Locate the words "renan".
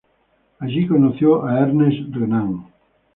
2.11-2.65